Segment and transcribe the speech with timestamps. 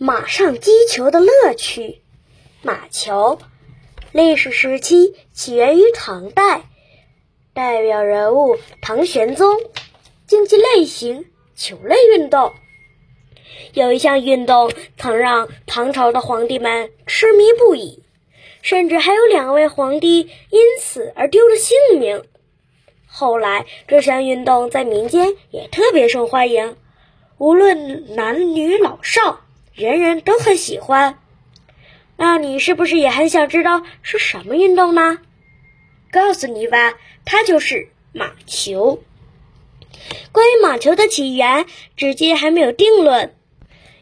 [0.00, 2.02] 马上击球的乐趣。
[2.62, 3.40] 马球，
[4.12, 6.68] 历史时期起源于唐代，
[7.52, 9.58] 代表人物唐玄宗。
[10.28, 11.24] 竞技类型，
[11.56, 12.52] 球类运动。
[13.72, 18.04] 有一项运动曾让唐朝的皇帝们痴迷不已，
[18.62, 22.22] 甚至还有两位皇帝因此而丢了性命。
[23.04, 26.76] 后来，这项运动在民间也特别受欢迎，
[27.38, 29.40] 无论男女老少，
[29.78, 31.20] 人人都很喜欢。
[32.16, 35.18] 那你是不是也很想知道是什么运动呢？
[36.10, 39.04] 告诉你吧，它就是马球。
[40.32, 43.36] 关于马球的起源，至今还没有定论。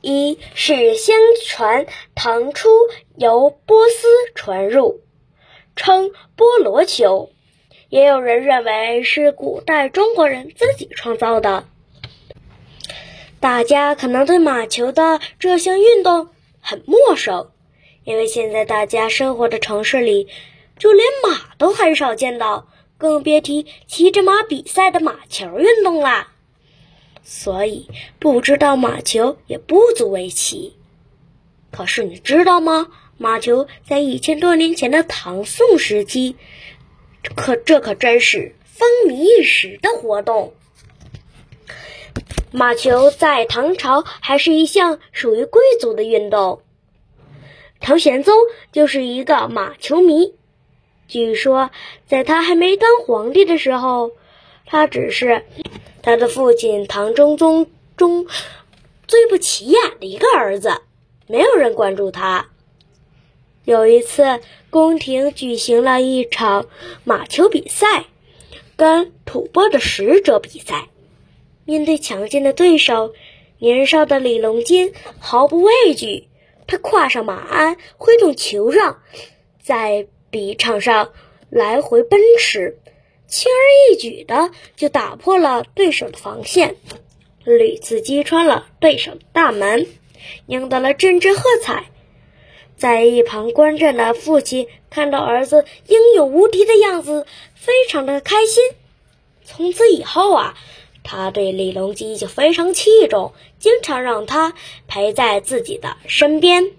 [0.00, 2.68] 一是相传唐初
[3.14, 5.02] 由波斯传入，
[5.76, 7.30] 称波罗球；
[7.90, 11.68] 也有人认为是古代中国人自己创造的。
[13.40, 16.28] 大家可能对马球的这项运动
[16.60, 17.50] 很陌生。
[18.04, 20.28] 因为现在大家生活的城市里，
[20.78, 26.32] 就连马都很少见到，更别提骑着马比赛的马球运动啦。
[27.22, 27.88] 所以
[28.18, 30.76] 不知道马球也不足为奇。
[31.70, 32.88] 可是你知道吗？
[33.16, 36.36] 马球在一千多年前的唐宋时期，
[37.36, 40.54] 可这可真是风靡一时的活动。
[42.52, 46.62] 马球在唐朝还是一项属于贵族的运动。
[47.78, 48.34] 唐玄宗
[48.72, 50.34] 就是一个马球迷。
[51.06, 51.70] 据说，
[52.08, 54.10] 在他还没当皇帝的时候，
[54.66, 55.44] 他只是
[56.02, 58.26] 他的父亲唐中宗中
[59.06, 60.82] 最不起眼的一个儿子，
[61.28, 62.48] 没有人关注他。
[63.64, 66.66] 有一次，宫廷举行了一场
[67.04, 68.06] 马球比赛，
[68.76, 70.88] 跟吐蕃的使者比赛。
[71.70, 73.14] 面对强劲的对手，
[73.60, 76.26] 年少的李隆基毫不畏惧。
[76.66, 79.00] 他跨上马鞍，挥动球杖，
[79.62, 81.12] 在比场上
[81.48, 82.76] 来回奔驰，
[83.28, 83.62] 轻而
[83.94, 86.74] 易举的就打破了对手的防线，
[87.44, 89.86] 屡次击穿了对手的大门，
[90.46, 91.84] 赢得了阵阵喝彩。
[92.76, 98.64] 在一旁观战的父亲看到儿子英勇无敌的样子，非常的开心。
[99.44, 100.54] 从此以后啊，
[101.02, 104.54] 他对李隆基就非常器重，经常让他
[104.86, 106.72] 陪在自己的身边。